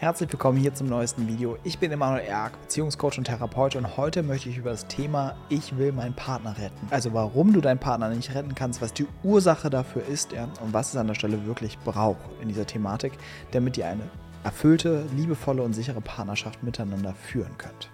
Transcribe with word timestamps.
Herzlich 0.00 0.30
willkommen 0.30 0.58
hier 0.58 0.72
zum 0.72 0.86
neuesten 0.86 1.26
Video. 1.26 1.58
Ich 1.64 1.80
bin 1.80 1.90
Emanuel 1.90 2.24
Erk, 2.24 2.52
Beziehungscoach 2.60 3.18
und 3.18 3.24
Therapeut 3.24 3.74
und 3.74 3.96
heute 3.96 4.22
möchte 4.22 4.48
ich 4.48 4.56
über 4.56 4.70
das 4.70 4.86
Thema 4.86 5.34
Ich 5.48 5.76
will 5.76 5.90
meinen 5.90 6.14
Partner 6.14 6.56
retten. 6.56 6.86
Also 6.90 7.14
warum 7.14 7.52
du 7.52 7.60
deinen 7.60 7.80
Partner 7.80 8.08
nicht 8.08 8.32
retten 8.32 8.54
kannst, 8.54 8.80
was 8.80 8.92
die 8.92 9.08
Ursache 9.24 9.70
dafür 9.70 10.06
ist 10.06 10.30
ja, 10.30 10.44
und 10.62 10.72
was 10.72 10.90
es 10.90 10.96
an 10.96 11.08
der 11.08 11.14
Stelle 11.14 11.46
wirklich 11.46 11.76
braucht 11.80 12.20
in 12.40 12.46
dieser 12.46 12.64
Thematik, 12.64 13.14
damit 13.50 13.76
ihr 13.76 13.88
eine 13.88 14.04
erfüllte, 14.44 15.04
liebevolle 15.16 15.64
und 15.64 15.72
sichere 15.72 16.00
Partnerschaft 16.00 16.62
miteinander 16.62 17.14
führen 17.14 17.58
könnt. 17.58 17.90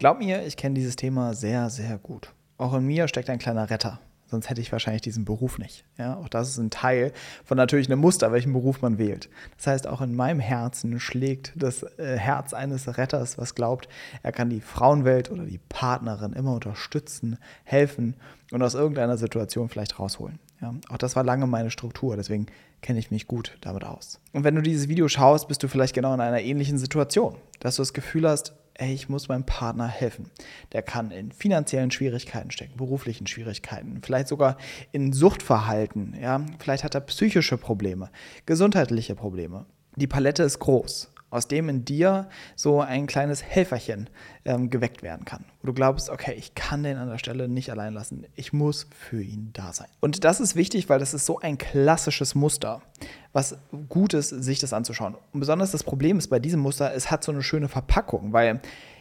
Glaub 0.00 0.18
mir, 0.18 0.44
ich 0.44 0.56
kenne 0.56 0.74
dieses 0.74 0.96
Thema 0.96 1.34
sehr, 1.34 1.70
sehr 1.70 1.98
gut. 1.98 2.34
Auch 2.56 2.74
in 2.74 2.84
mir 2.84 3.06
steckt 3.06 3.30
ein 3.30 3.38
kleiner 3.38 3.70
Retter. 3.70 4.00
Sonst 4.30 4.50
hätte 4.50 4.60
ich 4.60 4.70
wahrscheinlich 4.72 5.02
diesen 5.02 5.24
Beruf 5.24 5.58
nicht. 5.58 5.84
Ja, 5.96 6.16
auch 6.16 6.28
das 6.28 6.50
ist 6.50 6.58
ein 6.58 6.70
Teil 6.70 7.12
von 7.44 7.56
natürlich 7.56 7.88
einem 7.88 8.00
Muster, 8.00 8.30
welchen 8.30 8.52
Beruf 8.52 8.82
man 8.82 8.98
wählt. 8.98 9.30
Das 9.56 9.66
heißt, 9.66 9.86
auch 9.86 10.02
in 10.02 10.14
meinem 10.14 10.40
Herzen 10.40 11.00
schlägt 11.00 11.52
das 11.56 11.82
äh, 11.98 12.18
Herz 12.18 12.52
eines 12.52 12.98
Retters, 12.98 13.38
was 13.38 13.54
glaubt, 13.54 13.88
er 14.22 14.32
kann 14.32 14.50
die 14.50 14.60
Frauenwelt 14.60 15.30
oder 15.30 15.44
die 15.44 15.60
Partnerin 15.68 16.34
immer 16.34 16.52
unterstützen, 16.52 17.38
helfen 17.64 18.16
und 18.52 18.62
aus 18.62 18.74
irgendeiner 18.74 19.16
Situation 19.16 19.68
vielleicht 19.68 19.98
rausholen. 19.98 20.38
Ja, 20.60 20.74
auch 20.88 20.98
das 20.98 21.14
war 21.14 21.22
lange 21.22 21.46
meine 21.46 21.70
Struktur, 21.70 22.16
deswegen 22.16 22.46
kenne 22.82 22.98
ich 22.98 23.10
mich 23.10 23.26
gut 23.26 23.56
damit 23.60 23.84
aus. 23.84 24.20
Und 24.32 24.44
wenn 24.44 24.56
du 24.56 24.62
dieses 24.62 24.88
Video 24.88 25.08
schaust, 25.08 25.48
bist 25.48 25.62
du 25.62 25.68
vielleicht 25.68 25.94
genau 25.94 26.12
in 26.14 26.20
einer 26.20 26.40
ähnlichen 26.40 26.78
Situation, 26.78 27.36
dass 27.60 27.76
du 27.76 27.82
das 27.82 27.92
Gefühl 27.92 28.28
hast, 28.28 28.54
ey, 28.78 28.94
ich 28.94 29.08
muss 29.08 29.28
meinem 29.28 29.44
Partner 29.44 29.86
helfen. 29.86 30.30
Der 30.72 30.82
kann 30.82 31.10
in 31.10 31.32
finanziellen 31.32 31.90
Schwierigkeiten 31.90 32.50
stecken, 32.50 32.76
beruflichen 32.76 33.26
Schwierigkeiten, 33.26 34.00
vielleicht 34.02 34.28
sogar 34.28 34.56
in 34.92 35.12
Suchtverhalten, 35.12 36.16
ja, 36.20 36.44
vielleicht 36.58 36.84
hat 36.84 36.94
er 36.94 37.02
psychische 37.02 37.58
Probleme, 37.58 38.10
gesundheitliche 38.46 39.14
Probleme. 39.14 39.66
Die 39.96 40.06
Palette 40.06 40.44
ist 40.44 40.60
groß 40.60 41.12
aus 41.30 41.48
dem 41.48 41.68
in 41.68 41.84
dir 41.84 42.28
so 42.56 42.80
ein 42.80 43.06
kleines 43.06 43.42
Helferchen 43.42 44.08
ähm, 44.44 44.70
geweckt 44.70 45.02
werden 45.02 45.24
kann. 45.24 45.44
Wo 45.60 45.66
du 45.66 45.74
glaubst, 45.74 46.10
okay, 46.10 46.34
ich 46.36 46.54
kann 46.54 46.82
den 46.82 46.96
an 46.96 47.08
der 47.08 47.18
Stelle 47.18 47.48
nicht 47.48 47.70
allein 47.70 47.94
lassen. 47.94 48.26
Ich 48.34 48.52
muss 48.52 48.86
für 48.90 49.22
ihn 49.22 49.50
da 49.52 49.72
sein. 49.72 49.88
Und 50.00 50.24
das 50.24 50.40
ist 50.40 50.56
wichtig, 50.56 50.88
weil 50.88 50.98
das 50.98 51.14
ist 51.14 51.26
so 51.26 51.38
ein 51.38 51.58
klassisches 51.58 52.34
Muster, 52.34 52.82
was 53.32 53.58
gut 53.88 54.14
ist, 54.14 54.30
sich 54.30 54.58
das 54.58 54.72
anzuschauen. 54.72 55.16
Und 55.32 55.40
besonders 55.40 55.70
das 55.70 55.84
Problem 55.84 56.18
ist 56.18 56.28
bei 56.28 56.38
diesem 56.38 56.60
Muster, 56.60 56.94
es 56.94 57.10
hat 57.10 57.22
so 57.24 57.32
eine 57.32 57.42
schöne 57.42 57.68
Verpackung, 57.68 58.32
weil 58.32 58.60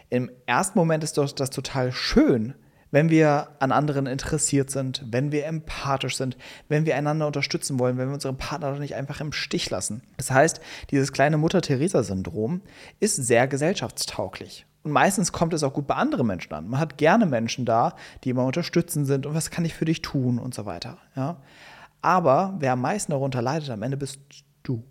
im 0.10 0.32
ersten 0.46 0.78
Moment 0.78 1.04
ist 1.04 1.18
das 1.18 1.34
total 1.34 1.92
schön, 1.92 2.54
wenn 2.92 3.10
wir 3.10 3.50
an 3.60 3.72
anderen 3.72 4.06
interessiert 4.06 4.70
sind, 4.70 5.04
wenn 5.10 5.32
wir 5.32 5.46
empathisch 5.46 6.18
sind, 6.18 6.38
wenn 6.70 6.86
wir 6.86 6.96
einander 6.96 7.28
unterstützen 7.28 7.80
wollen, 7.80 7.98
wenn 7.98 8.08
wir 8.08 8.14
unseren 8.14 8.38
Partner 8.38 8.72
doch 8.72 8.80
nicht 8.80 8.96
einfach 8.96 9.22
im 9.22 9.34
Stich 9.34 9.70
lassen. 9.70 10.02
Das 10.18 10.32
heißt, 10.32 10.62
dieses 10.92 11.12
kleine 11.12 11.38
Mutter-Theresa-Syndrom 11.38 12.62
ist 13.00 13.16
sehr 13.16 13.48
gesellschaftstauglich. 13.48 14.66
Und 14.84 14.92
meistens 14.92 15.34
kommt 15.34 15.54
es 15.54 15.64
auch 15.64 15.74
gut 15.74 15.88
bei 15.88 15.96
anderen 15.96 16.28
Menschen 16.28 16.54
an. 16.54 16.70
Man 16.70 16.80
hat 16.80 16.98
gerne 16.98 17.26
Menschen 17.26 17.66
da, 17.66 17.96
die 18.24 18.30
immer 18.30 18.46
unterstützend 18.46 19.06
sind 19.06 19.26
und 19.26 19.36
was 19.36 19.52
kann 19.52 19.66
ich 19.66 19.74
für 19.74 19.86
dich 19.86 20.02
tun 20.02 20.40
und 20.40 20.54
so 20.54 20.66
weiter. 20.66 20.98
Ja? 21.16 21.42
Aber 22.02 22.56
wer 22.60 22.74
am 22.74 22.82
meisten 22.82 23.12
darunter 23.12 23.42
leidet, 23.42 23.70
am 23.70 23.84
Ende 23.84 23.98
bist 23.98 24.20
du. 24.64 24.84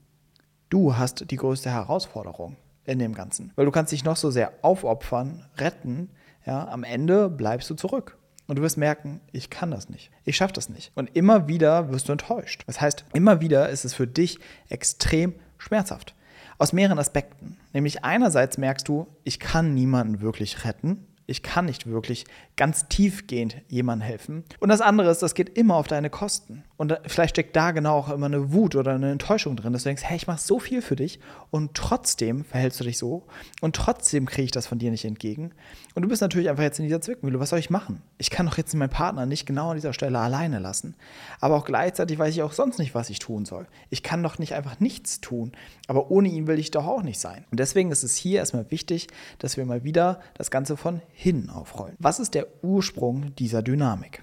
Du 0.69 0.97
hast 0.97 1.31
die 1.31 1.37
größte 1.37 1.71
Herausforderung 1.71 2.57
in 2.85 2.99
dem 2.99 3.15
Ganzen. 3.15 3.53
Weil 3.57 3.65
du 3.65 3.71
kannst 3.71 3.93
dich 3.93 4.05
noch 4.05 4.17
so 4.17 4.31
sehr 4.31 4.53
aufopfern, 4.63 5.47
retten, 5.57 6.11
ja, 6.47 6.67
am 6.69 6.85
Ende 6.85 7.29
bleibst 7.29 7.69
du 7.69 7.75
zurück. 7.75 8.17
Und 8.47 8.59
du 8.59 8.63
wirst 8.63 8.79
merken, 8.79 9.21
ich 9.33 9.51
kann 9.51 9.73
das 9.73 9.89
nicht. 9.89 10.11
Ich 10.25 10.37
schaffe 10.37 10.53
das 10.53 10.69
nicht. 10.69 10.93
Und 10.95 11.17
immer 11.17 11.49
wieder 11.49 11.91
wirst 11.91 12.09
du 12.09 12.13
enttäuscht. 12.13 12.63
Das 12.69 12.81
heißt, 12.81 13.05
immer 13.13 13.41
wieder 13.41 13.69
ist 13.69 13.85
es 13.85 13.93
für 13.93 14.07
dich 14.07 14.39
extrem 14.69 15.35
schmerzhaft. 15.59 16.15
Aus 16.59 16.73
mehreren 16.73 17.01
Aspekten. 17.01 17.59
Nämlich 17.73 18.05
einerseits 18.05 18.57
merkst 18.57 18.87
du, 18.87 19.09
ich 19.25 19.41
kann 19.41 19.75
niemanden 19.75 20.21
wirklich 20.21 20.65
retten 20.65 21.07
ich 21.27 21.43
kann 21.43 21.67
nicht 21.67 21.87
wirklich 21.87 22.25
ganz 22.57 22.89
tiefgehend 22.89 23.57
jemandem 23.69 24.07
helfen. 24.07 24.45
Und 24.61 24.69
das 24.69 24.81
andere 24.81 25.11
ist, 25.11 25.23
das 25.23 25.35
geht 25.35 25.59
immer 25.59 25.75
auf 25.75 25.89
deine 25.89 26.09
Kosten. 26.09 26.65
Und 26.77 26.99
vielleicht 27.07 27.37
steckt 27.37 27.57
da 27.57 27.71
genau 27.73 27.97
auch 27.99 28.11
immer 28.11 28.27
eine 28.27 28.53
Wut 28.53 28.77
oder 28.77 28.95
eine 28.95 29.11
Enttäuschung 29.11 29.57
drin, 29.57 29.73
dass 29.73 29.83
du 29.83 29.89
denkst, 29.89 30.05
hey, 30.05 30.17
ich 30.17 30.27
mache 30.27 30.41
so 30.41 30.59
viel 30.59 30.83
für 30.83 30.97
dich 30.97 31.21
und 31.51 31.75
trotzdem 31.75 32.45
verhältst 32.45 32.81
du 32.81 32.85
dich 32.85 32.99
so 32.99 33.27
und 33.61 33.75
trotzdem 33.75 34.27
kriege 34.27 34.45
ich 34.45 34.51
das 34.51 34.67
von 34.67 34.79
dir 34.79 34.91
nicht 34.91 35.05
entgegen. 35.05 35.53
Und 35.95 36.03
du 36.03 36.09
bist 36.09 36.21
natürlich 36.21 36.51
einfach 36.51 36.63
jetzt 36.63 36.79
in 36.79 36.85
dieser 36.85 37.01
Zwickmühle. 37.01 37.41
Was 37.41 37.51
soll 37.51 37.59
ich 37.59 37.71
machen? 37.71 38.03
Ich 38.19 38.31
kann 38.31 38.47
doch 38.47 38.59
jetzt 38.59 38.75
meinen 38.75 38.91
Partner 38.91 39.25
nicht 39.25 39.47
genau 39.47 39.71
an 39.71 39.77
dieser 39.77 39.95
Stelle 39.95 40.19
alleine 40.19 40.59
lassen. 40.59 40.95
Aber 41.41 41.57
auch 41.57 41.65
gleichzeitig 41.65 42.19
weiß 42.19 42.35
ich 42.35 42.43
auch 42.43 42.53
sonst 42.53 42.79
nicht, 42.79 42.95
was 42.95 43.09
ich 43.09 43.19
tun 43.19 43.47
soll. 43.47 43.67
Ich 43.89 44.03
kann 44.03 44.23
doch 44.23 44.39
nicht 44.39 44.55
einfach 44.55 44.79
nichts 44.79 45.23
tun. 45.23 45.53
Aber 45.89 46.11
ohne 46.11 46.29
ihn 46.29 46.47
will 46.47 46.59
ich 46.59 46.71
doch 46.71 46.87
auch 46.87 47.03
nicht 47.03 47.19
sein. 47.19 47.47
Und 47.51 47.59
deswegen 47.61 47.91
ist 47.91 48.05
es 48.05 48.17
hier 48.17 48.41
erstmal 48.41 48.71
wichtig, 48.71 49.09
dass 49.39 49.57
wir 49.57 49.65
mal 49.65 49.85
wieder 49.85 50.21
das 50.35 50.51
Ganze 50.51 50.77
von 50.77 51.01
hin 51.19 51.49
aufrollen. 51.49 51.97
Was 51.99 52.21
ist 52.21 52.35
der 52.35 52.47
Ursprung 52.63 53.35
dieser 53.37 53.63
Dynamik? 53.63 54.23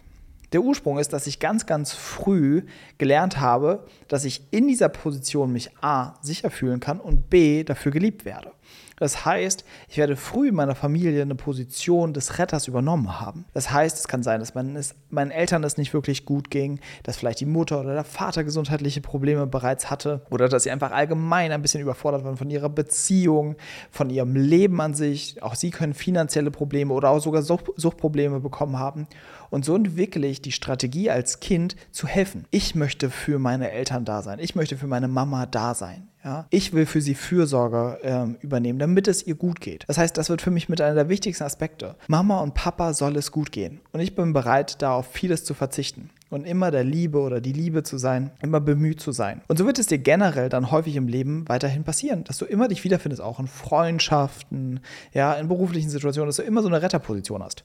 Der 0.54 0.62
Ursprung 0.62 1.00
ist, 1.00 1.14
dass 1.14 1.26
ich 1.26 1.40
ganz, 1.40 1.66
ganz 1.66 1.94
früh 1.94 2.62
gelernt 3.00 3.40
habe, 3.40 3.86
dass 4.08 4.24
ich 4.24 4.44
in 4.52 4.68
dieser 4.68 4.90
Position 4.90 5.52
mich 5.52 5.72
A 5.82 6.14
sicher 6.22 6.52
fühlen 6.52 6.80
kann 6.80 7.00
und 7.00 7.30
B 7.30 7.64
dafür 7.64 7.92
geliebt 7.92 8.24
werde. 8.24 8.52
Das 8.98 9.26
heißt, 9.26 9.66
ich 9.90 9.98
werde 9.98 10.16
früh 10.16 10.50
in 10.50 10.56
meiner 10.56 10.76
Familie 10.76 11.22
eine 11.22 11.36
Position 11.36 12.14
des 12.14 12.38
Retters 12.38 12.68
übernommen 12.68 13.20
haben. 13.20 13.46
Das 13.54 13.72
heißt, 13.72 13.98
es 13.98 14.08
kann 14.08 14.24
sein, 14.24 14.40
dass 14.40 14.54
man 14.54 14.76
es, 14.76 14.96
meinen 15.10 15.32
Eltern 15.32 15.64
es 15.64 15.78
nicht 15.78 15.94
wirklich 15.94 16.26
gut 16.26 16.52
ging, 16.52 16.80
dass 17.02 17.18
vielleicht 17.18 17.40
die 17.40 17.46
Mutter 17.46 17.82
oder 17.82 17.96
der 17.96 18.04
Vater 18.04 18.44
gesundheitliche 18.44 19.02
Probleme 19.02 19.48
bereits 19.48 19.90
hatte 19.90 20.22
oder 20.30 20.48
dass 20.48 20.64
sie 20.64 20.72
einfach 20.72 20.92
allgemein 20.92 21.52
ein 21.52 21.62
bisschen 21.62 21.82
überfordert 21.82 22.24
waren 22.24 22.38
von 22.38 22.50
ihrer 22.50 22.70
Beziehung, 22.70 23.56
von 23.92 24.10
ihrem 24.10 24.36
Leben 24.36 24.80
an 24.80 24.94
sich. 24.94 25.42
Auch 25.42 25.56
sie 25.56 25.72
können 25.72 25.94
finanzielle 25.96 26.52
Probleme 26.52 26.94
oder 26.94 27.10
auch 27.10 27.20
sogar 27.20 27.42
Suchtprobleme 27.42 28.40
bekommen 28.40 28.78
haben. 28.78 29.08
Und 29.54 29.66
so 29.66 29.76
entwickle 29.76 30.26
ich 30.26 30.42
die 30.42 30.52
Strategie 30.52 31.12
als 31.12 31.40
Kind 31.40 31.76
zu 31.92 32.08
helfen. 32.08 32.48
Ich 32.50 32.74
möchte 32.74 33.12
für 33.12 33.38
meine 33.38 33.70
Eltern 33.70 34.04
da 34.04 34.24
sein. 34.24 34.40
Ich 34.40 34.56
möchte 34.56 34.78
für 34.78 34.88
meine 34.88 35.08
Mama 35.08 35.46
da 35.46 35.76
sein. 35.76 36.08
Ja? 36.24 36.48
Ich 36.50 36.74
will 36.74 36.88
für 36.88 37.02
sie 37.02 37.14
Fürsorge 37.14 38.00
ähm, 38.02 38.38
übernehmen, 38.42 38.80
damit 38.80 39.08
es 39.08 39.22
ihr 39.22 39.36
gut 39.36 39.62
geht. 39.62 39.84
Das 39.86 40.00
heißt, 40.00 40.18
das 40.18 40.32
wird 40.32 40.42
für 40.42 40.50
mich 40.50 40.70
mit 40.70 40.82
einer 40.82 40.96
der 40.96 41.08
wichtigsten 41.08 41.44
Aspekte. 41.44 41.96
Mama 42.08 42.40
und 42.40 42.56
Papa 42.56 42.96
soll 42.96 43.16
es 43.16 43.32
gut 43.32 43.52
gehen. 43.52 43.82
Und 43.92 44.00
ich 44.00 44.16
bin 44.16 44.34
bereit, 44.34 44.82
da 44.82 44.96
auf 44.96 45.06
vieles 45.12 45.44
zu 45.44 45.54
verzichten. 45.54 46.10
Und 46.32 46.48
immer 46.48 46.72
der 46.72 46.84
Liebe 46.84 47.20
oder 47.20 47.40
die 47.40 47.54
Liebe 47.54 47.84
zu 47.84 48.00
sein, 48.00 48.32
immer 48.42 48.60
bemüht 48.60 49.02
zu 49.02 49.12
sein. 49.12 49.44
Und 49.48 49.60
so 49.60 49.68
wird 49.68 49.78
es 49.78 49.86
dir 49.86 50.00
generell 50.00 50.50
dann 50.50 50.72
häufig 50.72 50.96
im 50.96 51.08
Leben 51.08 51.48
weiterhin 51.48 51.84
passieren, 51.84 52.24
dass 52.24 52.40
du 52.40 52.46
immer 52.46 52.70
dich 52.70 52.84
wiederfindest, 52.84 53.22
auch 53.22 53.40
in 53.40 53.46
Freundschaften, 53.46 54.80
ja, 55.14 55.36
in 55.36 55.48
beruflichen 55.48 55.92
Situationen, 55.92 56.30
dass 56.30 56.38
du 56.38 56.42
immer 56.42 56.64
so 56.64 56.70
eine 56.70 56.82
Retterposition 56.82 57.44
hast. 57.44 57.64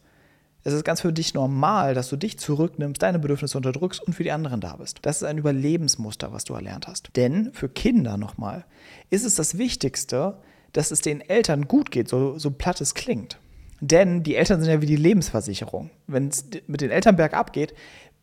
Es 0.64 0.72
ist 0.72 0.84
ganz 0.84 1.00
für 1.00 1.12
dich 1.12 1.34
normal, 1.34 1.94
dass 1.94 2.08
du 2.08 2.16
dich 2.16 2.38
zurücknimmst, 2.38 3.00
deine 3.00 3.18
Bedürfnisse 3.18 3.56
unterdrückst 3.56 4.02
und 4.02 4.12
für 4.12 4.24
die 4.24 4.32
anderen 4.32 4.60
da 4.60 4.76
bist. 4.76 4.98
Das 5.02 5.18
ist 5.18 5.22
ein 5.22 5.38
Überlebensmuster, 5.38 6.32
was 6.32 6.44
du 6.44 6.54
erlernt 6.54 6.88
hast. 6.88 7.10
Denn 7.16 7.52
für 7.52 7.68
Kinder 7.68 8.16
nochmal 8.16 8.64
ist 9.08 9.24
es 9.24 9.36
das 9.36 9.56
Wichtigste, 9.56 10.38
dass 10.72 10.90
es 10.90 11.00
den 11.00 11.20
Eltern 11.20 11.68
gut 11.68 11.90
geht, 11.90 12.08
so, 12.08 12.38
so 12.38 12.50
platt 12.50 12.80
es 12.80 12.94
klingt. 12.94 13.38
Denn 13.80 14.24
die 14.24 14.34
Eltern 14.34 14.60
sind 14.60 14.70
ja 14.70 14.82
wie 14.82 14.86
die 14.86 14.96
Lebensversicherung. 14.96 15.90
Wenn 16.08 16.28
es 16.28 16.44
mit 16.66 16.80
den 16.80 16.90
Eltern 16.90 17.16
bergab 17.16 17.52
geht, 17.52 17.74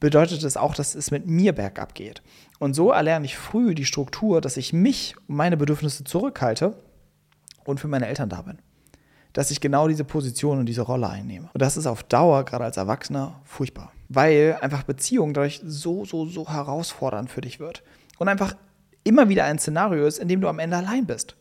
bedeutet 0.01 0.43
es 0.43 0.57
auch, 0.57 0.75
dass 0.75 0.93
es 0.93 1.11
mit 1.11 1.25
mir 1.25 1.53
bergab 1.53 1.95
geht. 1.95 2.21
Und 2.59 2.73
so 2.73 2.91
erlerne 2.91 3.25
ich 3.25 3.37
früh 3.37 3.73
die 3.73 3.85
Struktur, 3.85 4.41
dass 4.41 4.57
ich 4.57 4.73
mich 4.73 5.15
und 5.27 5.37
meine 5.37 5.55
Bedürfnisse 5.55 6.03
zurückhalte 6.03 6.75
und 7.63 7.79
für 7.79 7.87
meine 7.87 8.07
Eltern 8.07 8.29
da 8.29 8.41
bin 8.41 8.59
dass 9.35 9.51
ich 9.51 9.59
genau 9.59 9.89
diese 9.89 10.05
Position 10.05 10.59
und 10.59 10.65
diese 10.65 10.81
Rolle 10.81 11.09
einnehme. 11.09 11.49
Und 11.53 11.61
das 11.61 11.75
ist 11.75 11.87
auf 11.87 12.03
Dauer, 12.03 12.45
gerade 12.45 12.63
als 12.63 12.77
Erwachsener, 12.77 13.41
furchtbar. 13.43 13.91
Weil 14.07 14.57
einfach 14.61 14.83
Beziehung 14.83 15.33
dadurch 15.33 15.61
so, 15.65 16.05
so, 16.05 16.25
so 16.25 16.47
herausfordernd 16.47 17.29
für 17.29 17.41
dich 17.41 17.59
wird. 17.59 17.83
Und 18.17 18.29
einfach 18.29 18.55
immer 19.03 19.27
wieder 19.27 19.43
ein 19.43 19.59
Szenario 19.59 20.05
ist, 20.05 20.19
in 20.19 20.29
dem 20.29 20.39
du 20.39 20.47
am 20.47 20.59
Ende 20.59 20.77
allein 20.77 21.05
bist. 21.05 21.35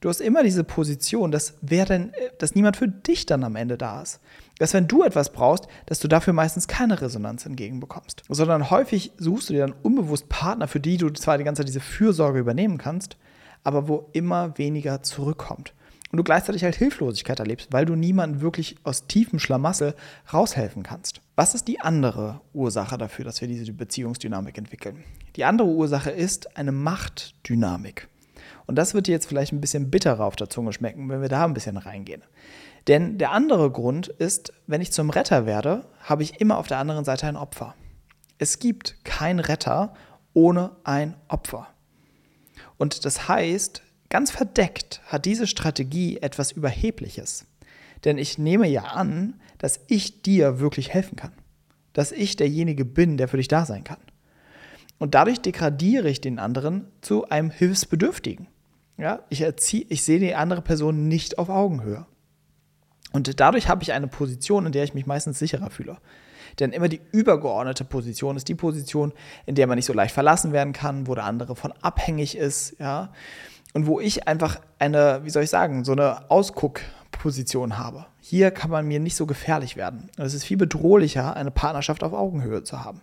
Du 0.00 0.08
hast 0.08 0.20
immer 0.20 0.44
diese 0.44 0.62
Position, 0.62 1.32
dass, 1.32 1.58
wer 1.60 1.86
denn, 1.86 2.12
dass 2.38 2.54
niemand 2.54 2.76
für 2.76 2.86
dich 2.86 3.26
dann 3.26 3.42
am 3.42 3.56
Ende 3.56 3.76
da 3.76 4.00
ist. 4.00 4.20
Dass 4.60 4.72
wenn 4.72 4.86
du 4.86 5.02
etwas 5.02 5.32
brauchst, 5.32 5.66
dass 5.86 5.98
du 5.98 6.06
dafür 6.06 6.32
meistens 6.32 6.68
keine 6.68 7.00
Resonanz 7.02 7.46
entgegenbekommst. 7.46 8.22
Sondern 8.28 8.70
häufig 8.70 9.10
suchst 9.18 9.48
du 9.48 9.54
dir 9.54 9.66
dann 9.66 9.74
unbewusst 9.82 10.28
Partner, 10.28 10.68
für 10.68 10.80
die 10.80 10.98
du 10.98 11.10
zwar 11.10 11.36
die 11.36 11.44
ganze 11.44 11.60
Zeit 11.60 11.68
diese 11.68 11.80
Fürsorge 11.80 12.38
übernehmen 12.38 12.78
kannst, 12.78 13.16
aber 13.64 13.88
wo 13.88 14.08
immer 14.12 14.56
weniger 14.56 15.02
zurückkommt 15.02 15.74
und 16.10 16.16
du 16.16 16.24
gleichzeitig 16.24 16.64
halt 16.64 16.74
Hilflosigkeit 16.74 17.38
erlebst, 17.38 17.72
weil 17.72 17.86
du 17.86 17.94
niemanden 17.94 18.40
wirklich 18.40 18.76
aus 18.82 19.06
tiefem 19.06 19.38
Schlamassel 19.38 19.94
raushelfen 20.32 20.82
kannst. 20.82 21.20
Was 21.36 21.54
ist 21.54 21.68
die 21.68 21.80
andere 21.80 22.40
Ursache 22.52 22.98
dafür, 22.98 23.24
dass 23.24 23.40
wir 23.40 23.48
diese 23.48 23.72
Beziehungsdynamik 23.72 24.58
entwickeln? 24.58 25.04
Die 25.36 25.44
andere 25.44 25.68
Ursache 25.68 26.10
ist 26.10 26.56
eine 26.56 26.72
Machtdynamik. 26.72 28.08
Und 28.66 28.76
das 28.76 28.94
wird 28.94 29.06
dir 29.06 29.12
jetzt 29.12 29.26
vielleicht 29.26 29.52
ein 29.52 29.60
bisschen 29.60 29.90
bitterer 29.90 30.24
auf 30.24 30.36
der 30.36 30.50
Zunge 30.50 30.72
schmecken, 30.72 31.08
wenn 31.08 31.22
wir 31.22 31.28
da 31.28 31.44
ein 31.44 31.54
bisschen 31.54 31.76
reingehen. 31.76 32.22
Denn 32.88 33.18
der 33.18 33.32
andere 33.32 33.70
Grund 33.70 34.08
ist, 34.08 34.52
wenn 34.66 34.80
ich 34.80 34.92
zum 34.92 35.10
Retter 35.10 35.46
werde, 35.46 35.86
habe 36.02 36.22
ich 36.22 36.40
immer 36.40 36.58
auf 36.58 36.66
der 36.66 36.78
anderen 36.78 37.04
Seite 37.04 37.26
ein 37.26 37.36
Opfer. 37.36 37.74
Es 38.38 38.58
gibt 38.58 39.04
keinen 39.04 39.40
Retter 39.40 39.94
ohne 40.32 40.72
ein 40.84 41.16
Opfer. 41.28 41.68
Und 42.78 43.04
das 43.04 43.28
heißt, 43.28 43.82
ganz 44.10 44.30
verdeckt 44.30 45.00
hat 45.06 45.24
diese 45.24 45.46
Strategie 45.46 46.18
etwas 46.18 46.52
Überhebliches. 46.52 47.46
Denn 48.04 48.18
ich 48.18 48.38
nehme 48.38 48.68
ja 48.68 48.82
an, 48.82 49.40
dass 49.58 49.80
ich 49.86 50.22
dir 50.22 50.60
wirklich 50.60 50.92
helfen 50.92 51.16
kann. 51.16 51.32
Dass 51.92 52.12
ich 52.12 52.36
derjenige 52.36 52.84
bin, 52.84 53.16
der 53.16 53.28
für 53.28 53.36
dich 53.36 53.48
da 53.48 53.64
sein 53.64 53.84
kann. 53.84 53.98
Und 54.98 55.14
dadurch 55.14 55.40
degradiere 55.40 56.10
ich 56.10 56.20
den 56.20 56.38
anderen 56.38 56.86
zu 57.00 57.28
einem 57.30 57.50
Hilfsbedürftigen. 57.50 58.48
Ja, 58.98 59.20
ich, 59.30 59.40
erziehe, 59.40 59.86
ich 59.88 60.02
sehe 60.02 60.18
die 60.18 60.34
andere 60.34 60.60
Person 60.60 61.08
nicht 61.08 61.38
auf 61.38 61.48
Augenhöhe. 61.48 62.06
Und 63.12 63.40
dadurch 63.40 63.68
habe 63.68 63.82
ich 63.82 63.92
eine 63.92 64.08
Position, 64.08 64.66
in 64.66 64.72
der 64.72 64.84
ich 64.84 64.94
mich 64.94 65.06
meistens 65.06 65.38
sicherer 65.38 65.70
fühle. 65.70 65.96
Denn 66.58 66.72
immer 66.72 66.88
die 66.88 67.00
übergeordnete 67.12 67.84
Position 67.84 68.36
ist 68.36 68.48
die 68.48 68.54
Position, 68.54 69.12
in 69.46 69.54
der 69.54 69.66
man 69.66 69.76
nicht 69.76 69.86
so 69.86 69.92
leicht 69.92 70.12
verlassen 70.12 70.52
werden 70.52 70.72
kann, 70.72 71.06
wo 71.06 71.14
der 71.14 71.24
andere 71.24 71.56
von 71.56 71.72
abhängig 71.80 72.36
ist, 72.36 72.78
ja. 72.78 73.12
Und 73.72 73.86
wo 73.86 74.00
ich 74.00 74.26
einfach 74.26 74.60
eine, 74.78 75.20
wie 75.24 75.30
soll 75.30 75.44
ich 75.44 75.50
sagen, 75.50 75.84
so 75.84 75.92
eine 75.92 76.30
Ausguckposition 76.30 77.78
habe. 77.78 78.06
Hier 78.20 78.50
kann 78.50 78.70
man 78.70 78.86
mir 78.86 79.00
nicht 79.00 79.16
so 79.16 79.26
gefährlich 79.26 79.76
werden. 79.76 80.10
Und 80.18 80.24
es 80.24 80.34
ist 80.34 80.44
viel 80.44 80.56
bedrohlicher, 80.56 81.36
eine 81.36 81.50
Partnerschaft 81.50 82.02
auf 82.02 82.12
Augenhöhe 82.12 82.64
zu 82.64 82.84
haben. 82.84 83.00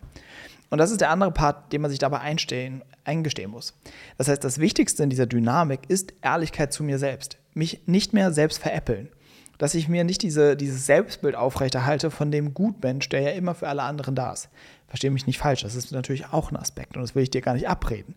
Und 0.70 0.80
das 0.80 0.92
ist 0.92 1.00
der 1.00 1.12
andere 1.12 1.32
Part, 1.32 1.72
den 1.72 1.82
man 1.82 1.90
sich 1.90 2.00
dabei 2.00 2.20
einstehen, 2.20 2.84
eingestehen 3.06 3.52
muss. 3.52 3.74
Das 4.18 4.28
heißt, 4.28 4.44
das 4.44 4.60
Wichtigste 4.60 5.04
in 5.04 5.10
dieser 5.10 5.26
Dynamik 5.26 5.82
ist 5.88 6.14
Ehrlichkeit 6.22 6.74
zu 6.74 6.84
mir 6.84 7.00
selbst. 7.00 7.38
Mich 7.54 7.82
nicht 7.86 8.14
mehr 8.14 8.34
selbst 8.34 8.60
veräppeln 8.60 9.10
dass 9.58 9.74
ich 9.74 9.88
mir 9.88 10.04
nicht 10.04 10.22
diese, 10.22 10.56
dieses 10.56 10.86
Selbstbild 10.86 11.36
aufrechterhalte 11.36 12.12
von 12.12 12.32
dem 12.32 12.54
Gutmensch, 12.54 13.10
der 13.10 13.22
ja 13.22 13.30
immer 13.32 13.56
für 13.56 13.68
alle 13.68 13.84
anderen 13.84 14.16
da 14.16 14.34
ist. 14.34 14.50
Verstehe 14.88 15.12
mich 15.12 15.28
nicht 15.28 15.40
falsch, 15.40 15.64
das 15.64 15.76
ist 15.76 15.92
natürlich 15.92 16.28
auch 16.32 16.52
ein 16.52 16.58
Aspekt 16.58 16.96
und 16.96 17.02
das 17.02 17.16
will 17.16 17.24
ich 17.24 17.32
dir 17.32 17.42
gar 17.42 17.54
nicht 17.54 17.68
abreden. 17.68 18.16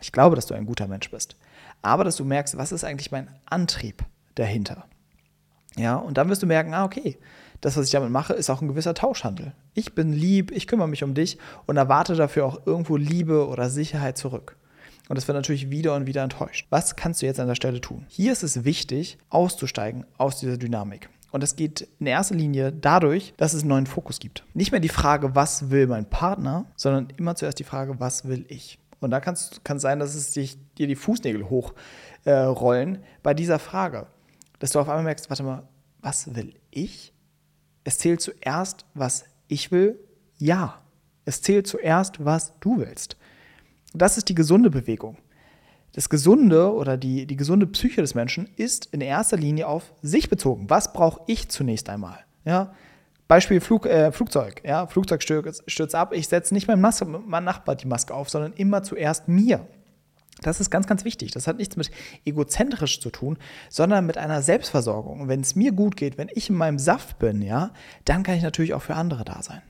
Ich 0.00 0.12
glaube, 0.12 0.36
dass 0.36 0.46
du 0.46 0.54
ein 0.54 0.66
guter 0.66 0.88
Mensch 0.88 1.10
bist. 1.10 1.36
Aber 1.82 2.04
dass 2.04 2.16
du 2.16 2.24
merkst, 2.24 2.56
was 2.56 2.72
ist 2.72 2.84
eigentlich 2.84 3.10
mein 3.10 3.28
Antrieb 3.46 4.04
dahinter? 4.34 4.84
Ja, 5.76 5.96
und 5.96 6.18
dann 6.18 6.28
wirst 6.28 6.42
du 6.42 6.46
merken, 6.46 6.74
ah, 6.74 6.84
okay, 6.84 7.18
das, 7.60 7.76
was 7.76 7.86
ich 7.86 7.92
damit 7.92 8.10
mache, 8.10 8.32
ist 8.32 8.50
auch 8.50 8.62
ein 8.62 8.68
gewisser 8.68 8.94
Tauschhandel. 8.94 9.52
Ich 9.74 9.94
bin 9.94 10.12
lieb, 10.12 10.50
ich 10.50 10.66
kümmere 10.66 10.88
mich 10.88 11.04
um 11.04 11.14
dich 11.14 11.38
und 11.66 11.76
erwarte 11.76 12.16
dafür 12.16 12.46
auch 12.46 12.66
irgendwo 12.66 12.96
Liebe 12.96 13.46
oder 13.46 13.70
Sicherheit 13.70 14.18
zurück. 14.18 14.56
Und 15.08 15.16
das 15.16 15.26
wird 15.26 15.36
natürlich 15.36 15.70
wieder 15.70 15.94
und 15.94 16.06
wieder 16.06 16.22
enttäuscht. 16.22 16.66
Was 16.70 16.96
kannst 16.96 17.20
du 17.20 17.26
jetzt 17.26 17.40
an 17.40 17.48
der 17.48 17.56
Stelle 17.56 17.80
tun? 17.80 18.06
Hier 18.08 18.32
ist 18.32 18.42
es 18.42 18.64
wichtig, 18.64 19.18
auszusteigen 19.28 20.06
aus 20.16 20.38
dieser 20.38 20.56
Dynamik. 20.56 21.10
Und 21.32 21.42
das 21.42 21.56
geht 21.56 21.88
in 21.98 22.06
erster 22.06 22.34
Linie 22.34 22.72
dadurch, 22.72 23.34
dass 23.36 23.52
es 23.52 23.62
einen 23.62 23.70
neuen 23.70 23.86
Fokus 23.86 24.20
gibt. 24.20 24.44
Nicht 24.54 24.72
mehr 24.72 24.80
die 24.80 24.88
Frage, 24.88 25.34
was 25.34 25.70
will 25.70 25.86
mein 25.86 26.08
Partner, 26.08 26.66
sondern 26.76 27.08
immer 27.16 27.36
zuerst 27.36 27.58
die 27.58 27.64
Frage, 27.64 28.00
was 28.00 28.26
will 28.26 28.44
ich? 28.48 28.78
Und 29.00 29.10
da 29.10 29.20
kann 29.20 29.34
es 29.34 29.60
sein, 29.76 29.98
dass 29.98 30.14
es 30.14 30.32
dich, 30.32 30.58
dir 30.76 30.86
die 30.86 30.96
Fußnägel 30.96 31.48
hochrollen 31.48 32.96
äh, 32.96 33.00
bei 33.22 33.34
dieser 33.34 33.58
Frage. 33.58 34.06
Dass 34.58 34.72
du 34.72 34.80
auf 34.80 34.88
einmal 34.88 35.04
merkst, 35.04 35.30
warte 35.30 35.42
mal, 35.42 35.68
was 36.00 36.34
will 36.34 36.54
ich? 36.70 37.12
Es 37.84 37.98
zählt 37.98 38.20
zuerst, 38.20 38.84
was 38.94 39.24
ich 39.48 39.72
will. 39.72 39.98
Ja. 40.36 40.82
Es 41.24 41.42
zählt 41.42 41.66
zuerst, 41.66 42.24
was 42.24 42.58
du 42.60 42.78
willst. 42.78 43.16
Das 43.94 44.18
ist 44.18 44.28
die 44.28 44.34
gesunde 44.34 44.70
Bewegung. 44.70 45.16
Das 45.92 46.08
Gesunde 46.08 46.72
oder 46.72 46.96
die, 46.96 47.26
die 47.26 47.36
gesunde 47.36 47.66
Psyche 47.66 48.00
des 48.00 48.14
Menschen 48.14 48.48
ist 48.56 48.86
in 48.86 49.00
erster 49.00 49.36
Linie 49.36 49.66
auf 49.66 49.92
sich 50.02 50.30
bezogen. 50.30 50.70
Was 50.70 50.92
brauche 50.92 51.22
ich 51.26 51.48
zunächst 51.48 51.88
einmal? 51.88 52.18
Ja? 52.44 52.74
Beispiel 53.30 53.60
Flug, 53.60 53.86
äh, 53.86 54.10
Flugzeug. 54.10 54.60
Ja? 54.64 54.88
Flugzeug 54.88 55.22
stürzt, 55.22 55.62
stürzt 55.68 55.94
ab. 55.94 56.12
Ich 56.12 56.26
setze 56.26 56.52
nicht 56.52 56.66
meinem, 56.66 56.80
meinem 56.80 57.44
Nachbar 57.44 57.76
die 57.76 57.86
Maske 57.86 58.12
auf, 58.12 58.28
sondern 58.28 58.52
immer 58.54 58.82
zuerst 58.82 59.28
mir. 59.28 59.68
Das 60.42 60.58
ist 60.58 60.68
ganz, 60.68 60.88
ganz 60.88 61.04
wichtig. 61.04 61.30
Das 61.30 61.46
hat 61.46 61.58
nichts 61.58 61.76
mit 61.76 61.92
egozentrisch 62.24 63.00
zu 63.00 63.08
tun, 63.10 63.38
sondern 63.68 64.04
mit 64.04 64.18
einer 64.18 64.42
Selbstversorgung. 64.42 65.20
Und 65.20 65.28
wenn 65.28 65.42
es 65.42 65.54
mir 65.54 65.70
gut 65.70 65.96
geht, 65.96 66.18
wenn 66.18 66.28
ich 66.34 66.50
in 66.50 66.56
meinem 66.56 66.80
Saft 66.80 67.20
bin, 67.20 67.40
ja, 67.40 67.70
dann 68.04 68.24
kann 68.24 68.34
ich 68.34 68.42
natürlich 68.42 68.74
auch 68.74 68.82
für 68.82 68.96
andere 68.96 69.24
da 69.24 69.40
sein. 69.44 69.62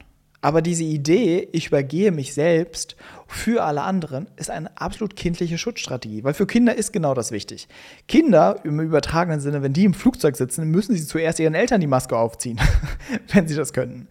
Aber 0.43 0.63
diese 0.63 0.85
Idee, 0.85 1.49
ich 1.53 1.67
übergehe 1.67 2.13
mich 2.13 2.33
selbst 2.33 2.97
für 3.27 3.63
alle 3.63 3.83
anderen, 3.83 4.27
ist 4.37 4.51
eine 4.51 4.75
absolut 4.81 5.15
kindliche 5.15 5.59
Schutzstrategie, 5.59 6.25
weil 6.25 6.33
für 6.33 6.47
Kinder 6.47 6.75
ist 6.75 6.93
genau 6.93 7.13
das 7.13 7.31
wichtig. 7.31 7.69
Kinder, 8.09 8.61
im 8.65 8.81
übertragenen 8.81 9.41
Sinne, 9.41 9.63
wenn 9.63 9.75
die 9.75 9.85
im 9.85 9.93
Flugzeug 9.93 10.37
sitzen, 10.37 10.71
müssen 10.71 10.97
sie 10.97 11.07
zuerst 11.07 11.41
ihren 11.41 11.55
Eltern 11.55 11.81
die 11.81 11.87
Maske 11.87 12.17
aufziehen, 12.17 12.59
wenn 13.33 13.49
sie 13.49 13.55
das 13.55 13.75
könnten. 13.75 14.09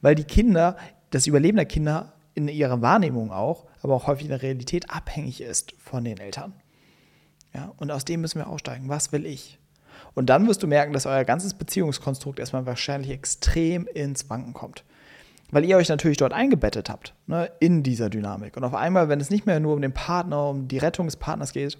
Weil 0.00 0.14
die 0.14 0.24
Kinder, 0.24 0.76
das 1.10 1.26
Überleben 1.26 1.56
der 1.56 1.66
Kinder 1.66 2.12
in 2.34 2.46
ihrer 2.46 2.80
Wahrnehmung 2.80 3.32
auch, 3.32 3.66
aber 3.82 3.94
auch 3.94 4.06
häufig 4.06 4.24
in 4.24 4.30
der 4.30 4.42
Realität 4.42 4.88
abhängig 4.90 5.40
ist 5.40 5.74
von 5.78 6.04
den 6.04 6.18
Eltern. 6.18 6.54
Ja, 7.52 7.72
und 7.76 7.90
aus 7.90 8.04
dem 8.04 8.20
müssen 8.20 8.38
wir 8.38 8.46
aussteigen. 8.46 8.88
Was 8.88 9.12
will 9.12 9.26
ich? 9.26 9.58
Und 10.14 10.26
dann 10.26 10.46
wirst 10.46 10.62
du 10.62 10.66
merken, 10.66 10.92
dass 10.92 11.06
euer 11.06 11.24
ganzes 11.24 11.54
Beziehungskonstrukt 11.54 12.38
erstmal 12.38 12.66
wahrscheinlich 12.66 13.10
extrem 13.10 13.86
ins 13.88 14.30
Wanken 14.30 14.54
kommt 14.54 14.84
weil 15.52 15.64
ihr 15.64 15.76
euch 15.76 15.88
natürlich 15.88 16.16
dort 16.16 16.32
eingebettet 16.32 16.90
habt, 16.90 17.14
ne, 17.26 17.50
in 17.60 17.84
dieser 17.84 18.10
Dynamik. 18.10 18.56
Und 18.56 18.64
auf 18.64 18.74
einmal, 18.74 19.08
wenn 19.08 19.20
es 19.20 19.30
nicht 19.30 19.46
mehr 19.46 19.60
nur 19.60 19.74
um 19.74 19.82
den 19.82 19.92
Partner, 19.92 20.48
um 20.48 20.66
die 20.66 20.78
Rettung 20.78 21.06
des 21.06 21.16
Partners 21.16 21.52
geht, 21.52 21.78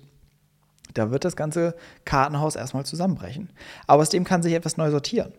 da 0.95 1.11
wird 1.11 1.25
das 1.25 1.37
ganze 1.37 1.75
Kartenhaus 2.05 2.55
erstmal 2.55 2.85
zusammenbrechen. 2.85 3.49
Aber 3.87 4.03
aus 4.03 4.11
dem 4.11 4.25
kann 4.25 4.43
sich 4.43 4.53
etwas 4.53 4.77
neu 4.77 4.91
sortieren. 4.91 5.33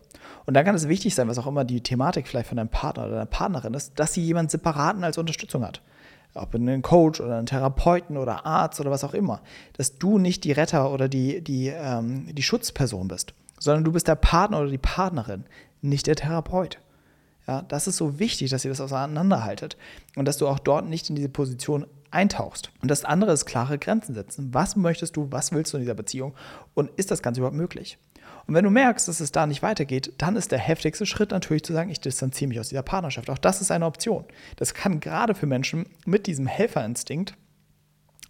Und 0.45 0.55
dann 0.55 0.65
kann 0.65 0.75
es 0.75 0.89
wichtig 0.89 1.13
sein, 1.13 1.27
was 1.29 1.37
auch 1.37 1.45
immer 1.45 1.63
die 1.63 1.81
Thematik 1.81 2.27
vielleicht 2.27 2.47
von 2.47 2.57
deinem 2.57 2.69
Partner 2.69 3.03
oder 3.03 3.13
deiner 3.13 3.25
Partnerin 3.27 3.75
ist, 3.75 3.93
dass 3.97 4.13
sie 4.13 4.23
jemanden 4.23 4.49
separaten 4.49 5.03
als 5.03 5.19
Unterstützung 5.19 5.63
hat. 5.63 5.81
Ob 6.33 6.55
einen 6.55 6.81
Coach 6.81 7.21
oder 7.21 7.37
einen 7.37 7.45
Therapeuten 7.45 8.17
oder 8.17 8.47
Arzt 8.47 8.79
oder 8.79 8.89
was 8.89 9.03
auch 9.03 9.13
immer. 9.13 9.41
Dass 9.73 9.99
du 9.99 10.17
nicht 10.17 10.43
die 10.43 10.51
Retter 10.51 10.91
oder 10.91 11.07
die, 11.07 11.41
die, 11.43 11.67
ähm, 11.67 12.33
die 12.33 12.41
Schutzperson 12.41 13.07
bist, 13.07 13.35
sondern 13.59 13.83
du 13.83 13.91
bist 13.91 14.07
der 14.07 14.15
Partner 14.15 14.59
oder 14.59 14.71
die 14.71 14.79
Partnerin, 14.79 15.45
nicht 15.81 16.07
der 16.07 16.15
Therapeut. 16.15 16.79
Ja, 17.47 17.61
das 17.61 17.87
ist 17.87 17.97
so 17.97 18.19
wichtig, 18.19 18.49
dass 18.51 18.63
ihr 18.63 18.71
das 18.71 18.79
auseinanderhaltet 18.79 19.77
und 20.15 20.25
dass 20.25 20.37
du 20.37 20.47
auch 20.47 20.59
dort 20.59 20.87
nicht 20.87 21.09
in 21.09 21.15
diese 21.15 21.29
Position 21.29 21.85
eintauchst. 22.09 22.71
Und 22.81 22.89
das 22.89 23.03
andere 23.03 23.33
ist 23.33 23.45
klare 23.45 23.77
Grenzen 23.77 24.13
setzen. 24.13 24.53
Was 24.53 24.75
möchtest 24.75 25.17
du, 25.17 25.27
was 25.31 25.51
willst 25.51 25.73
du 25.73 25.77
in 25.77 25.83
dieser 25.83 25.95
Beziehung 25.95 26.33
und 26.73 26.89
ist 26.95 27.11
das 27.11 27.21
Ganze 27.21 27.41
überhaupt 27.41 27.57
möglich? 27.57 27.97
Und 28.45 28.55
wenn 28.55 28.63
du 28.63 28.69
merkst, 28.69 29.07
dass 29.07 29.19
es 29.19 29.31
da 29.31 29.47
nicht 29.47 29.63
weitergeht, 29.63 30.13
dann 30.17 30.35
ist 30.35 30.51
der 30.51 30.59
heftigste 30.59 31.05
Schritt 31.05 31.31
natürlich 31.31 31.63
zu 31.63 31.73
sagen, 31.73 31.89
ich 31.89 32.01
distanziere 32.01 32.49
mich 32.49 32.59
aus 32.59 32.69
dieser 32.69 32.83
Partnerschaft. 32.83 33.29
Auch 33.29 33.37
das 33.37 33.61
ist 33.61 33.71
eine 33.71 33.85
Option. 33.85 34.25
Das 34.57 34.73
kann 34.73 34.99
gerade 34.99 35.33
für 35.33 35.45
Menschen 35.45 35.85
mit 36.05 36.27
diesem 36.27 36.47
Helferinstinkt, 36.47 37.35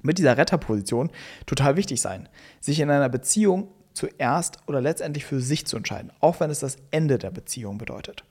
mit 0.01 0.17
dieser 0.17 0.37
Retterposition 0.37 1.09
total 1.45 1.77
wichtig 1.77 2.01
sein, 2.01 2.29
sich 2.59 2.79
in 2.79 2.89
einer 2.89 3.09
Beziehung 3.09 3.69
zuerst 3.93 4.57
oder 4.67 4.81
letztendlich 4.81 5.25
für 5.25 5.39
sich 5.39 5.65
zu 5.65 5.77
entscheiden, 5.77 6.11
auch 6.19 6.39
wenn 6.39 6.49
es 6.49 6.59
das 6.59 6.77
Ende 6.91 7.17
der 7.17 7.31
Beziehung 7.31 7.77
bedeutet. 7.77 8.23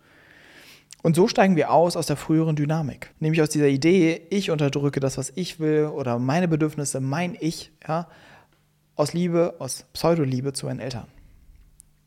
Und 1.03 1.17
so 1.17 1.27
steigen 1.27 1.57
wir 1.57 1.73
aus 1.73 1.97
aus 1.97 2.07
der 2.07 2.17
früheren 2.17 2.55
Dynamik. 2.55 3.13
Nämlich 3.19 3.43
aus 3.43 3.51
dieser 3.51 3.67
Idee, 3.67 4.27
ich 4.31 4.51
unterdrücke 4.51 5.01
das, 5.01 5.19
was 5.19 5.33
ich 5.35 5.59
will 5.59 5.87
oder 5.87 6.19
meine 6.19 6.47
Bedürfnisse, 6.47 7.01
mein 7.01 7.37
Ich, 7.41 7.73
ja, 7.87 8.09
aus 8.95 9.13
Liebe, 9.13 9.57
aus 9.59 9.85
Pseudoliebe 9.93 10.53
zu 10.53 10.67
meinen 10.67 10.81
Eltern. 10.81 11.09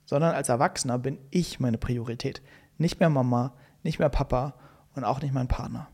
Sondern 0.05 0.33
als 0.33 0.49
Erwachsener 0.49 0.97
bin 0.97 1.17
ich 1.29 1.59
meine 1.59 1.77
Priorität. 1.77 2.41
Nicht 2.77 2.99
mehr 2.99 3.09
Mama, 3.09 3.53
nicht 3.83 3.99
mehr 3.99 4.09
Papa 4.09 4.53
und 4.93 5.03
auch 5.03 5.21
nicht 5.21 5.33
mein 5.33 5.47
Partner. 5.47 5.89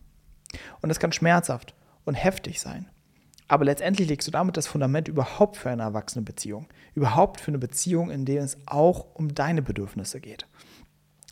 Und 0.81 0.89
das 0.89 0.99
kann 0.99 1.11
schmerzhaft 1.11 1.73
und 2.05 2.13
heftig 2.13 2.59
sein. 2.59 2.87
Aber 3.47 3.65
letztendlich 3.65 4.07
legst 4.07 4.27
du 4.27 4.31
damit 4.31 4.57
das 4.57 4.67
Fundament 4.67 5.07
überhaupt 5.07 5.57
für 5.57 5.69
eine 5.69 5.81
erwachsene 5.81 6.23
Beziehung. 6.23 6.67
Überhaupt 6.93 7.41
für 7.41 7.49
eine 7.49 7.57
Beziehung, 7.57 8.11
in 8.11 8.25
der 8.25 8.43
es 8.43 8.57
auch 8.65 9.07
um 9.15 9.33
deine 9.33 9.61
Bedürfnisse 9.61 10.21
geht. 10.21 10.47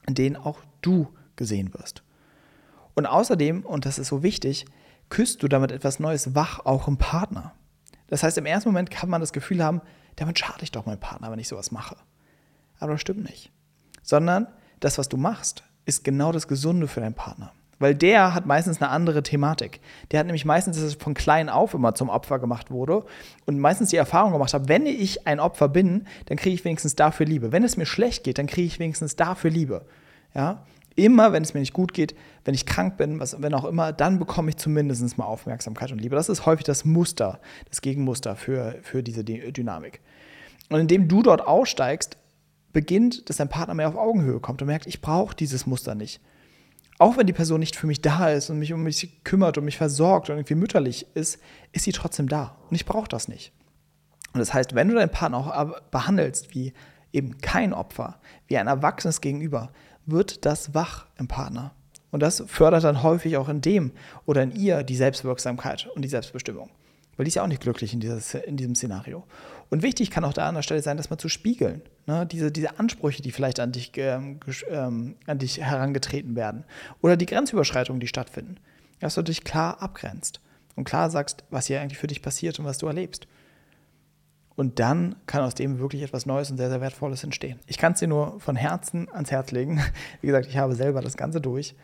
In 0.08 0.16
denen 0.16 0.36
auch 0.36 0.60
du 0.82 1.08
gesehen 1.40 1.74
wirst. 1.74 2.04
Und 2.94 3.08
außerdem, 3.08 3.66
und 3.66 3.88
das 3.88 3.98
ist 3.98 4.10
so 4.10 4.22
wichtig, 4.22 4.66
küsst 5.10 5.42
du 5.42 5.48
damit 5.48 5.72
etwas 5.72 6.00
Neues 6.00 6.36
wach, 6.36 6.60
auch 6.66 6.88
im 6.88 6.98
Partner. 6.98 7.54
Das 8.08 8.22
heißt, 8.22 8.38
im 8.38 8.46
ersten 8.46 8.70
Moment 8.70 8.92
kann 8.92 9.10
man 9.10 9.22
das 9.22 9.34
Gefühl 9.34 9.64
haben, 9.64 9.82
damit 10.18 10.38
schade 10.38 10.62
ich 10.62 10.72
doch 10.72 10.86
meinem 10.86 11.00
Partner, 11.00 11.32
wenn 11.32 11.40
ich 11.40 11.48
sowas 11.48 11.72
mache. 11.72 11.96
Aber 12.80 12.92
das 12.92 13.02
stimmt 13.02 13.24
nicht. 13.24 13.52
Sondern 14.04 14.48
das, 14.80 14.98
was 14.98 15.10
du 15.10 15.18
machst, 15.18 15.64
ist 15.86 16.04
genau 16.04 16.32
das 16.32 16.48
Gesunde 16.48 16.88
für 16.88 17.00
deinen 17.00 17.14
Partner. 17.16 17.54
Weil 17.80 17.96
der 17.96 18.34
hat 18.34 18.46
meistens 18.46 18.82
eine 18.82 18.92
andere 18.92 19.24
Thematik. 19.24 19.80
Der 20.12 20.20
hat 20.20 20.28
nämlich 20.28 20.44
meistens, 20.44 20.76
dass 20.76 20.86
es 20.86 20.96
von 20.96 21.14
klein 21.14 21.48
auf 21.48 21.74
immer 21.74 21.96
zum 21.96 22.10
Opfer 22.10 22.38
gemacht 22.38 22.72
wurde 22.72 23.06
und 23.46 23.58
meistens 23.58 23.90
die 23.90 23.96
Erfahrung 23.96 24.34
gemacht 24.34 24.54
hat, 24.54 24.68
wenn 24.68 24.86
ich 24.86 25.26
ein 25.26 25.40
Opfer 25.40 25.70
bin, 25.70 26.06
dann 26.26 26.38
kriege 26.38 26.54
ich 26.54 26.66
wenigstens 26.66 26.96
dafür 26.96 27.26
Liebe. 27.26 27.54
Wenn 27.54 27.64
es 27.64 27.78
mir 27.78 27.86
schlecht 27.86 28.26
geht, 28.26 28.38
dann 28.38 28.48
kriege 28.48 28.68
ich 28.68 28.80
wenigstens 28.80 29.16
dafür 29.16 29.50
Liebe. 29.50 29.86
Ja? 30.36 30.66
Immer, 31.06 31.32
wenn 31.32 31.44
es 31.44 31.54
mir 31.54 31.60
nicht 31.60 31.74
gut 31.74 31.94
geht, 31.94 32.16
wenn 32.46 32.54
ich 32.54 32.66
krank 32.66 32.98
bin, 32.98 33.20
was, 33.20 33.42
wenn 33.42 33.54
auch 33.54 33.66
immer, 33.66 33.92
dann 33.94 34.20
bekomme 34.20 34.50
ich 34.50 34.58
zumindest 34.58 35.18
mal 35.18 35.26
Aufmerksamkeit 35.26 35.92
und 35.92 36.00
Liebe. 36.00 36.16
Das 36.16 36.30
ist 36.30 36.46
häufig 36.46 36.66
das 36.66 36.86
Muster, 36.86 37.40
das 37.70 37.82
Gegenmuster 37.82 38.36
für, 38.36 38.78
für 38.82 39.04
diese 39.04 39.24
Dynamik. 39.24 40.02
Und 40.70 40.80
indem 40.80 41.08
du 41.08 41.22
dort 41.22 41.46
aussteigst, 41.46 42.18
beginnt, 42.72 43.30
dass 43.30 43.38
dein 43.38 43.50
Partner 43.50 43.74
mehr 43.74 43.88
auf 43.88 43.96
Augenhöhe 43.96 44.40
kommt 44.40 44.62
und 44.62 44.68
merkt, 44.68 44.88
ich 44.88 45.02
brauche 45.02 45.36
dieses 45.36 45.66
Muster 45.66 45.96
nicht. 45.96 46.22
Auch 47.00 47.18
wenn 47.18 47.28
die 47.28 47.34
Person 47.34 47.60
nicht 47.60 47.76
für 47.76 47.88
mich 47.88 48.02
da 48.02 48.30
ist 48.30 48.50
und 48.50 48.60
mich 48.60 48.74
um 48.74 48.84
mich 48.84 49.24
kümmert 49.24 49.58
und 49.58 49.66
mich 49.66 49.78
versorgt 49.78 50.30
und 50.30 50.36
irgendwie 50.36 50.56
mütterlich 50.56 51.08
ist, 51.16 51.40
ist 51.72 51.86
sie 51.86 51.94
trotzdem 51.94 52.28
da. 52.28 52.58
Und 52.70 52.76
ich 52.76 52.86
brauche 52.86 53.08
das 53.08 53.28
nicht. 53.28 53.54
Und 54.34 54.40
das 54.40 54.54
heißt, 54.54 54.76
wenn 54.76 54.90
du 54.90 54.96
deinen 54.96 55.10
Partner 55.10 55.38
auch 55.38 55.80
behandelst 55.92 56.54
wie 56.54 56.74
eben 57.12 57.40
kein 57.40 57.74
Opfer, 57.74 58.20
wie 58.48 58.58
ein 58.58 58.68
Erwachsenes 58.68 59.22
gegenüber, 59.22 59.72
wird 60.06 60.46
das 60.46 60.74
wach 60.74 61.06
im 61.18 61.28
Partner. 61.28 61.74
Und 62.12 62.22
das 62.22 62.44
fördert 62.48 62.84
dann 62.84 63.04
häufig 63.04 63.38
auch 63.38 63.50
in 63.50 63.62
dem 63.62 63.92
oder 64.26 64.42
in 64.44 64.52
ihr 64.52 64.84
die 64.84 64.96
Selbstwirksamkeit 64.96 65.88
und 65.96 66.02
die 66.02 66.10
Selbstbestimmung. 66.10 66.70
Weil 67.16 67.26
die 67.26 67.30
ist 67.30 67.36
ja 67.36 67.44
auch 67.44 67.48
nicht 67.48 67.62
glücklich 67.62 67.94
in, 67.94 68.00
dieses, 68.00 68.34
in 68.34 68.58
diesem 68.58 68.76
Szenario. 68.76 69.26
Und 69.70 69.84
wichtig 69.84 70.10
kann 70.10 70.24
auch 70.24 70.34
da 70.34 70.48
an 70.48 70.56
der 70.56 70.62
Stelle 70.62 70.82
sein, 70.82 70.98
das 70.98 71.10
mal 71.10 71.18
zu 71.18 71.30
spiegeln. 71.30 71.82
Ne? 72.08 72.26
Diese, 72.26 72.52
diese 72.52 72.80
Ansprüche, 72.80 73.22
die 73.22 73.32
vielleicht 73.32 73.60
an 73.60 73.72
dich, 73.72 73.92
ähm, 73.98 74.40
ähm, 74.70 75.16
an 75.28 75.38
dich 75.38 75.60
herangetreten 75.60 76.36
werden. 76.36 76.64
Oder 77.02 77.18
die 77.18 77.26
Grenzüberschreitungen, 77.26 78.00
die 78.00 78.08
stattfinden. 78.08 78.56
Dass 79.00 79.16
du 79.16 79.22
dich 79.22 79.44
klar 79.44 79.82
abgrenzt 79.82 80.40
und 80.76 80.86
klar 80.86 81.10
sagst, 81.10 81.44
was 81.50 81.68
hier 81.68 81.82
eigentlich 81.82 82.00
für 82.00 82.08
dich 82.08 82.22
passiert 82.22 82.58
und 82.58 82.66
was 82.66 82.78
du 82.78 82.88
erlebst. 82.88 83.28
Und 84.60 84.80
dann 84.80 85.16
kann 85.26 85.42
aus 85.42 85.56
dem 85.56 85.80
wirklich 85.80 86.02
etwas 86.02 86.26
Neues 86.26 86.52
und 86.52 86.58
sehr, 86.58 86.70
sehr 86.70 86.82
Wertvolles 86.82 87.24
entstehen. 87.24 87.62
Ich 87.66 87.78
kann 87.78 87.94
es 87.94 88.00
dir 88.00 88.10
nur 88.10 88.42
von 88.42 88.58
Herzen 88.58 89.08
ans 89.10 89.32
Herz 89.32 89.52
legen. 89.52 89.82
Wie 90.22 90.28
gesagt, 90.28 90.48
ich 90.48 90.58
habe 90.58 90.76
selber 90.76 91.00
das 91.00 91.16
Ganze 91.16 91.40
durch. 91.40 91.76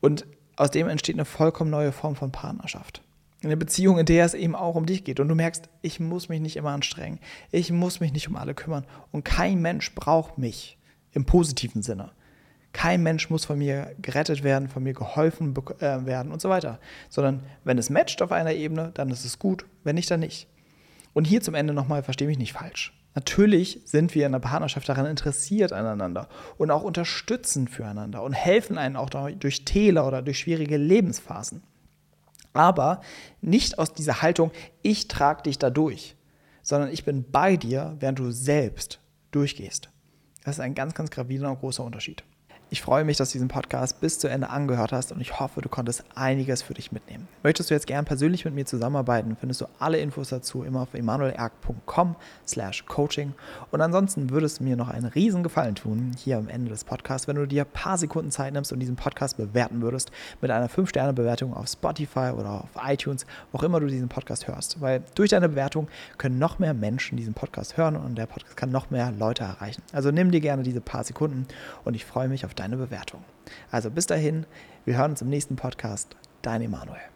Und 0.00 0.26
aus 0.56 0.72
dem 0.72 0.88
entsteht 0.88 1.14
eine 1.14 1.24
vollkommen 1.24 1.70
neue 1.70 1.92
Form 1.92 2.16
von 2.16 2.32
Partnerschaft. 2.32 3.00
Eine 3.44 3.56
Beziehung, 3.56 3.98
in 3.98 4.06
der 4.06 4.24
es 4.24 4.34
eben 4.34 4.56
auch 4.56 4.74
um 4.74 4.86
dich 4.86 5.04
geht. 5.04 5.20
Und 5.20 5.28
du 5.28 5.36
merkst, 5.36 5.68
ich 5.82 6.00
muss 6.00 6.28
mich 6.28 6.40
nicht 6.40 6.56
immer 6.56 6.70
anstrengen. 6.70 7.20
Ich 7.52 7.70
muss 7.70 8.00
mich 8.00 8.12
nicht 8.12 8.26
um 8.26 8.34
alle 8.34 8.54
kümmern. 8.54 8.86
Und 9.12 9.24
kein 9.24 9.62
Mensch 9.62 9.94
braucht 9.94 10.36
mich 10.36 10.78
im 11.12 11.26
positiven 11.26 11.82
Sinne. 11.82 12.10
Kein 12.72 13.04
Mensch 13.04 13.30
muss 13.30 13.44
von 13.44 13.56
mir 13.56 13.94
gerettet 14.02 14.42
werden, 14.42 14.68
von 14.68 14.82
mir 14.82 14.94
geholfen 14.94 15.54
äh, 15.78 16.04
werden 16.04 16.32
und 16.32 16.40
so 16.40 16.48
weiter. 16.48 16.80
Sondern 17.08 17.44
wenn 17.62 17.78
es 17.78 17.88
matcht 17.88 18.20
auf 18.20 18.32
einer 18.32 18.54
Ebene, 18.54 18.90
dann 18.94 19.10
ist 19.10 19.24
es 19.24 19.38
gut. 19.38 19.64
Wenn 19.84 19.94
nicht, 19.94 20.10
dann 20.10 20.18
nicht. 20.18 20.48
Und 21.16 21.24
hier 21.24 21.40
zum 21.40 21.54
Ende 21.54 21.72
nochmal, 21.72 22.02
verstehe 22.02 22.28
mich 22.28 22.38
nicht 22.38 22.52
falsch. 22.52 22.92
Natürlich 23.14 23.80
sind 23.86 24.14
wir 24.14 24.26
in 24.26 24.32
der 24.32 24.38
Partnerschaft 24.38 24.88
daran 24.88 25.06
interessiert 25.06 25.72
aneinander 25.72 26.28
und 26.58 26.70
auch 26.70 26.82
unterstützen 26.82 27.66
füreinander 27.66 28.22
und 28.22 28.34
helfen 28.34 28.76
einen 28.76 28.96
auch 28.96 29.08
durch 29.08 29.64
Täler 29.64 30.06
oder 30.06 30.20
durch 30.20 30.38
schwierige 30.38 30.76
Lebensphasen 30.76 31.62
aber 32.56 33.00
nicht 33.40 33.78
aus 33.78 33.92
dieser 33.92 34.22
Haltung, 34.22 34.50
ich 34.82 35.08
trage 35.08 35.42
dich 35.42 35.58
da 35.58 35.70
durch, 35.70 36.16
sondern 36.62 36.90
ich 36.90 37.04
bin 37.04 37.30
bei 37.30 37.56
dir, 37.56 37.96
während 38.00 38.18
du 38.18 38.30
selbst 38.30 39.00
durchgehst. 39.30 39.90
Das 40.44 40.56
ist 40.56 40.60
ein 40.60 40.74
ganz, 40.74 40.94
ganz 40.94 41.10
gravierender 41.10 41.50
und 41.50 41.60
großer 41.60 41.84
Unterschied. 41.84 42.24
Ich 42.68 42.82
freue 42.82 43.04
mich, 43.04 43.16
dass 43.16 43.28
du 43.28 43.34
diesen 43.34 43.46
Podcast 43.46 44.00
bis 44.00 44.18
zu 44.18 44.26
Ende 44.26 44.50
angehört 44.50 44.90
hast 44.90 45.12
und 45.12 45.20
ich 45.20 45.38
hoffe, 45.38 45.60
du 45.60 45.68
konntest 45.68 46.02
einiges 46.16 46.62
für 46.62 46.74
dich 46.74 46.90
mitnehmen. 46.90 47.28
Möchtest 47.44 47.70
du 47.70 47.74
jetzt 47.74 47.86
gern 47.86 48.04
persönlich 48.04 48.44
mit 48.44 48.54
mir 48.54 48.66
zusammenarbeiten, 48.66 49.36
findest 49.38 49.60
du 49.60 49.66
alle 49.78 49.98
Infos 49.98 50.30
dazu 50.30 50.64
immer 50.64 50.80
auf 50.80 50.92
emanuelerg.com 50.92 52.16
slash 52.44 52.84
coaching 52.86 53.34
und 53.70 53.80
ansonsten 53.80 54.30
würdest 54.30 54.58
du 54.58 54.64
mir 54.64 54.74
noch 54.74 54.88
einen 54.88 55.06
riesen 55.06 55.44
Gefallen 55.44 55.76
tun, 55.76 56.10
hier 56.18 56.38
am 56.38 56.48
Ende 56.48 56.72
des 56.72 56.82
Podcasts, 56.82 57.28
wenn 57.28 57.36
du 57.36 57.46
dir 57.46 57.62
ein 57.62 57.70
paar 57.70 57.98
Sekunden 57.98 58.32
Zeit 58.32 58.52
nimmst 58.52 58.72
und 58.72 58.80
diesen 58.80 58.96
Podcast 58.96 59.36
bewerten 59.36 59.80
würdest 59.80 60.10
mit 60.40 60.50
einer 60.50 60.68
5-Sterne-Bewertung 60.68 61.54
auf 61.54 61.68
Spotify 61.68 62.32
oder 62.36 62.64
auf 62.64 62.70
iTunes, 62.84 63.26
wo 63.52 63.58
auch 63.58 63.62
immer 63.62 63.78
du 63.78 63.86
diesen 63.86 64.08
Podcast 64.08 64.48
hörst, 64.48 64.80
weil 64.80 65.04
durch 65.14 65.30
deine 65.30 65.48
Bewertung 65.48 65.86
können 66.18 66.40
noch 66.40 66.58
mehr 66.58 66.74
Menschen 66.74 67.16
diesen 67.16 67.34
Podcast 67.34 67.76
hören 67.76 67.94
und 67.94 68.18
der 68.18 68.26
Podcast 68.26 68.56
kann 68.56 68.72
noch 68.72 68.90
mehr 68.90 69.12
Leute 69.12 69.44
erreichen. 69.44 69.82
Also 69.92 70.10
nimm 70.10 70.32
dir 70.32 70.40
gerne 70.40 70.64
diese 70.64 70.80
paar 70.80 71.04
Sekunden 71.04 71.46
und 71.84 71.94
ich 71.94 72.04
freue 72.04 72.26
mich 72.26 72.44
auf 72.44 72.55
deine 72.58 72.76
Bewertung. 72.76 73.24
Also 73.70 73.90
bis 73.90 74.06
dahin, 74.06 74.46
wir 74.84 74.96
hören 74.96 75.12
uns 75.12 75.22
im 75.22 75.28
nächsten 75.28 75.56
Podcast. 75.56 76.16
Dein 76.42 76.62
Emanuel. 76.62 77.00